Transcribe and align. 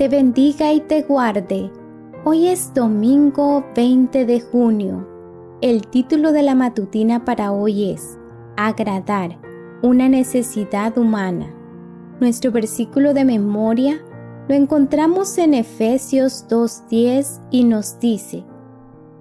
te 0.00 0.08
bendiga 0.08 0.72
y 0.72 0.80
te 0.80 1.02
guarde. 1.02 1.70
Hoy 2.24 2.48
es 2.48 2.72
domingo 2.72 3.62
20 3.76 4.24
de 4.24 4.40
junio. 4.40 5.06
El 5.60 5.86
título 5.88 6.32
de 6.32 6.42
la 6.42 6.54
matutina 6.54 7.26
para 7.26 7.52
hoy 7.52 7.90
es 7.90 8.18
Agradar, 8.56 9.38
una 9.82 10.08
necesidad 10.08 10.96
humana. 10.96 11.54
Nuestro 12.18 12.50
versículo 12.50 13.12
de 13.12 13.26
memoria 13.26 14.00
lo 14.48 14.54
encontramos 14.54 15.36
en 15.36 15.52
Efesios 15.52 16.46
2.10 16.48 17.38
y 17.50 17.64
nos 17.64 18.00
dice, 18.00 18.42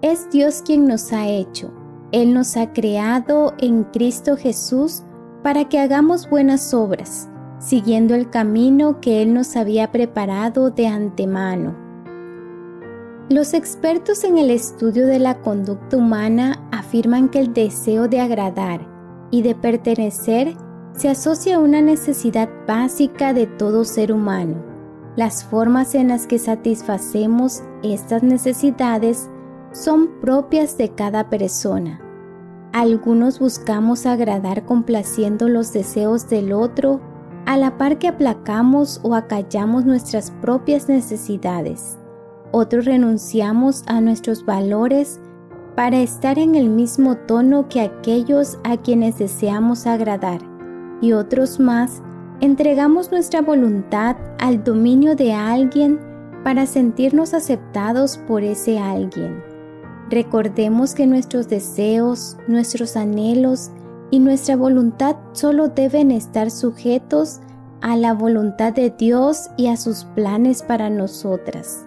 es 0.02 0.30
Dios 0.32 0.62
quien 0.66 0.88
nos 0.88 1.12
ha 1.12 1.28
hecho, 1.28 1.74
Él 2.14 2.34
nos 2.34 2.56
ha 2.56 2.72
creado 2.72 3.54
en 3.58 3.84
Cristo 3.84 4.38
Jesús 4.38 5.04
para 5.44 5.68
que 5.68 5.78
hagamos 5.78 6.30
buenas 6.30 6.74
obras 6.74 7.30
siguiendo 7.60 8.16
el 8.16 8.30
camino 8.30 9.00
que 9.02 9.22
Él 9.22 9.34
nos 9.34 9.56
había 9.56 9.92
preparado 9.92 10.72
de 10.72 10.88
antemano. 10.88 11.76
Los 13.30 13.54
expertos 13.54 14.24
en 14.24 14.40
el 14.40 14.50
estudio 14.50 15.06
de 15.06 15.20
la 15.20 15.40
conducta 15.42 15.98
humana 15.98 16.68
afirman 16.72 17.30
que 17.30 17.40
el 17.40 17.54
deseo 17.54 18.08
de 18.08 18.22
agradar 18.22 18.88
y 19.30 19.44
de 19.44 19.54
pertenecer 19.54 20.56
se 20.94 21.10
asocia 21.10 21.58
a 21.58 21.60
una 21.60 21.82
necesidad 21.82 22.50
básica 22.68 23.34
de 23.34 23.46
todo 23.46 23.86
ser 23.86 24.12
humano. 24.12 24.56
Las 25.16 25.44
formas 25.44 25.94
en 25.96 26.08
las 26.08 26.26
que 26.26 26.40
satisfacemos 26.40 27.62
estas 27.84 28.24
necesidades 28.24 29.30
son 29.72 30.10
propias 30.22 30.78
de 30.78 30.90
cada 30.90 31.30
persona. 31.30 32.02
Algunos 32.74 33.40
buscamos 33.40 34.06
agradar 34.06 34.66
complaciendo 34.66 35.50
los 35.50 35.74
deseos 35.74 36.30
del 36.30 36.54
otro 36.54 37.00
a 37.50 37.58
la 37.58 37.80
par 37.80 37.98
que 37.98 38.08
aplacamos 38.08 39.00
o 39.02 39.16
acallamos 39.16 39.84
nuestras 39.84 40.30
propias 40.30 40.88
necesidades. 40.88 41.98
Otros 42.52 42.86
renunciamos 42.86 43.84
a 43.88 44.02
nuestros 44.02 44.46
valores 44.46 45.20
para 45.76 45.98
estar 45.98 46.38
en 46.38 46.54
el 46.54 46.70
mismo 46.70 47.16
tono 47.16 47.68
que 47.68 47.82
aquellos 47.82 48.60
a 48.64 48.78
quienes 48.78 49.18
deseamos 49.18 49.88
agradar. 49.88 50.42
Y 51.02 51.14
otros 51.14 51.60
más 51.60 52.04
entregamos 52.40 53.12
nuestra 53.12 53.42
voluntad 53.42 54.16
al 54.38 54.64
dominio 54.64 55.16
de 55.16 55.34
alguien 55.34 56.00
para 56.44 56.68
sentirnos 56.68 57.34
aceptados 57.34 58.20
por 58.28 58.44
ese 58.44 58.78
alguien. 58.78 59.44
Recordemos 60.12 60.94
que 60.94 61.08
nuestros 61.08 61.50
deseos, 61.50 62.38
nuestros 62.48 62.96
anhelos 62.96 63.72
y 64.12 64.20
nuestra 64.20 64.56
voluntad 64.56 65.16
solo 65.34 65.70
deben 65.70 66.12
estar 66.12 66.52
sujetos 66.52 67.40
a 67.82 67.96
la 67.96 68.14
voluntad 68.14 68.74
de 68.74 68.90
Dios 68.90 69.50
y 69.58 69.68
a 69.68 69.78
sus 69.78 70.04
planes 70.16 70.64
para 70.64 70.90
nosotras. 70.90 71.86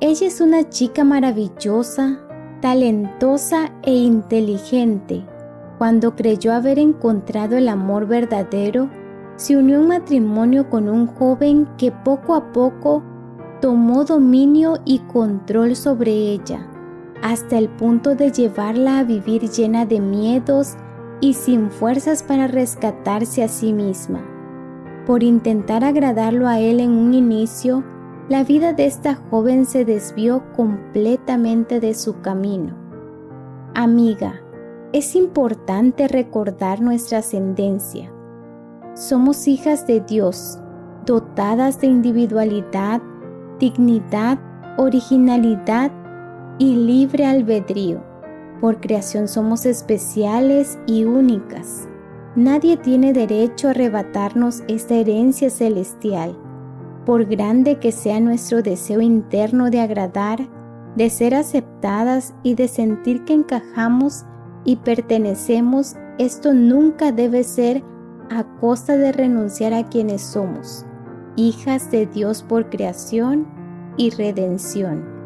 Ella 0.00 0.26
es 0.26 0.40
una 0.40 0.68
chica 0.68 1.04
maravillosa, 1.04 2.20
talentosa 2.60 3.72
e 3.82 3.94
inteligente. 3.94 5.24
Cuando 5.78 6.14
creyó 6.14 6.52
haber 6.52 6.78
encontrado 6.78 7.56
el 7.56 7.68
amor 7.68 8.06
verdadero, 8.06 8.90
se 9.36 9.56
unió 9.56 9.80
en 9.80 9.88
matrimonio 9.88 10.68
con 10.68 10.88
un 10.88 11.06
joven 11.06 11.68
que 11.78 11.92
poco 11.92 12.34
a 12.34 12.52
poco 12.52 13.02
tomó 13.60 14.04
dominio 14.04 14.78
y 14.84 14.98
control 15.00 15.76
sobre 15.76 16.10
ella, 16.10 16.66
hasta 17.22 17.58
el 17.58 17.68
punto 17.68 18.14
de 18.14 18.30
llevarla 18.32 18.98
a 18.98 19.04
vivir 19.04 19.48
llena 19.48 19.86
de 19.86 20.00
miedos 20.00 20.76
y 21.20 21.34
sin 21.34 21.70
fuerzas 21.70 22.22
para 22.22 22.46
rescatarse 22.46 23.42
a 23.42 23.48
sí 23.48 23.72
misma. 23.72 24.24
Por 25.06 25.22
intentar 25.22 25.84
agradarlo 25.84 26.46
a 26.48 26.60
él 26.60 26.80
en 26.80 26.90
un 26.90 27.14
inicio, 27.14 27.84
la 28.28 28.44
vida 28.44 28.74
de 28.74 28.86
esta 28.86 29.14
joven 29.14 29.64
se 29.64 29.84
desvió 29.84 30.42
completamente 30.54 31.80
de 31.80 31.94
su 31.94 32.20
camino. 32.20 32.76
Amiga, 33.74 34.42
es 34.92 35.14
importante 35.14 36.08
recordar 36.08 36.80
nuestra 36.80 37.18
ascendencia. 37.18 38.12
Somos 38.94 39.48
hijas 39.48 39.86
de 39.86 40.00
Dios, 40.00 40.58
dotadas 41.06 41.80
de 41.80 41.86
individualidad, 41.86 43.00
dignidad, 43.58 44.38
originalidad 44.76 45.90
y 46.58 46.74
libre 46.74 47.24
albedrío. 47.24 48.07
Por 48.60 48.80
creación 48.80 49.28
somos 49.28 49.66
especiales 49.66 50.78
y 50.86 51.04
únicas. 51.04 51.88
Nadie 52.34 52.76
tiene 52.76 53.12
derecho 53.12 53.68
a 53.68 53.70
arrebatarnos 53.70 54.62
esta 54.66 54.94
herencia 54.94 55.48
celestial. 55.48 56.36
Por 57.06 57.24
grande 57.24 57.78
que 57.78 57.92
sea 57.92 58.20
nuestro 58.20 58.62
deseo 58.62 59.00
interno 59.00 59.70
de 59.70 59.80
agradar, 59.80 60.48
de 60.96 61.08
ser 61.08 61.34
aceptadas 61.34 62.34
y 62.42 62.54
de 62.54 62.66
sentir 62.68 63.24
que 63.24 63.34
encajamos 63.34 64.24
y 64.64 64.76
pertenecemos, 64.76 65.94
esto 66.18 66.52
nunca 66.52 67.12
debe 67.12 67.44
ser 67.44 67.84
a 68.30 68.44
costa 68.60 68.96
de 68.96 69.12
renunciar 69.12 69.72
a 69.72 69.88
quienes 69.88 70.20
somos, 70.20 70.84
hijas 71.36 71.90
de 71.90 72.06
Dios 72.06 72.42
por 72.42 72.68
creación 72.68 73.46
y 73.96 74.10
redención. 74.10 75.17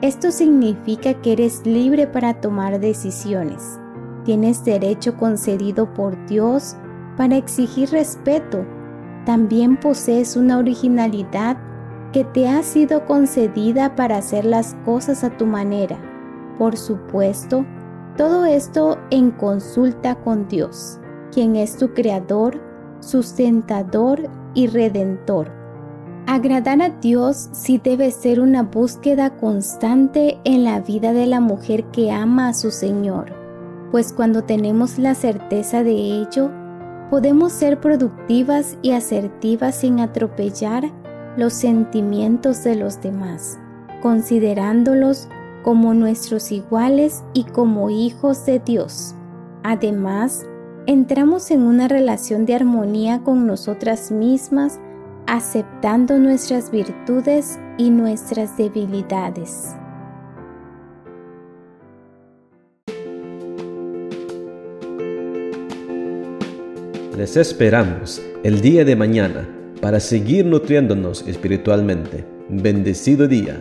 Esto 0.00 0.30
significa 0.30 1.14
que 1.14 1.32
eres 1.32 1.64
libre 1.64 2.06
para 2.06 2.34
tomar 2.40 2.80
decisiones. 2.80 3.78
Tienes 4.24 4.64
derecho 4.64 5.16
concedido 5.16 5.92
por 5.94 6.26
Dios 6.26 6.76
para 7.16 7.36
exigir 7.36 7.90
respeto. 7.90 8.64
También 9.24 9.78
posees 9.78 10.36
una 10.36 10.58
originalidad 10.58 11.56
que 12.12 12.24
te 12.24 12.48
ha 12.48 12.62
sido 12.62 13.06
concedida 13.06 13.96
para 13.96 14.18
hacer 14.18 14.44
las 14.44 14.74
cosas 14.84 15.24
a 15.24 15.30
tu 15.30 15.46
manera. 15.46 15.98
Por 16.58 16.76
supuesto, 16.76 17.64
todo 18.16 18.44
esto 18.44 18.98
en 19.10 19.30
consulta 19.30 20.14
con 20.14 20.46
Dios, 20.46 21.00
quien 21.32 21.56
es 21.56 21.76
tu 21.76 21.92
creador, 21.92 22.60
sustentador 23.00 24.30
y 24.54 24.68
redentor. 24.68 25.63
Agradar 26.26 26.80
a 26.80 26.88
Dios 26.88 27.50
sí 27.52 27.78
debe 27.82 28.10
ser 28.10 28.40
una 28.40 28.62
búsqueda 28.62 29.36
constante 29.36 30.38
en 30.44 30.64
la 30.64 30.80
vida 30.80 31.12
de 31.12 31.26
la 31.26 31.40
mujer 31.40 31.84
que 31.92 32.10
ama 32.10 32.48
a 32.48 32.54
su 32.54 32.70
Señor, 32.70 33.26
pues 33.90 34.10
cuando 34.10 34.42
tenemos 34.42 34.98
la 34.98 35.14
certeza 35.14 35.84
de 35.84 35.92
ello, 35.92 36.50
podemos 37.10 37.52
ser 37.52 37.78
productivas 37.78 38.78
y 38.80 38.92
asertivas 38.92 39.74
sin 39.74 40.00
atropellar 40.00 40.90
los 41.36 41.52
sentimientos 41.52 42.64
de 42.64 42.76
los 42.76 43.02
demás, 43.02 43.58
considerándolos 44.00 45.28
como 45.62 45.92
nuestros 45.92 46.52
iguales 46.52 47.22
y 47.34 47.44
como 47.44 47.90
hijos 47.90 48.46
de 48.46 48.60
Dios. 48.60 49.14
Además, 49.62 50.46
entramos 50.86 51.50
en 51.50 51.62
una 51.64 51.86
relación 51.86 52.46
de 52.46 52.54
armonía 52.54 53.20
con 53.22 53.46
nosotras 53.46 54.10
mismas 54.10 54.80
aceptando 55.26 56.18
nuestras 56.18 56.70
virtudes 56.70 57.58
y 57.78 57.90
nuestras 57.90 58.56
debilidades. 58.56 59.74
Les 67.16 67.36
esperamos 67.36 68.20
el 68.42 68.60
día 68.60 68.84
de 68.84 68.96
mañana 68.96 69.48
para 69.80 70.00
seguir 70.00 70.44
nutriéndonos 70.46 71.26
espiritualmente. 71.28 72.24
Bendecido 72.48 73.28
día. 73.28 73.60